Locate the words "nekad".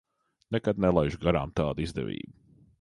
0.55-0.81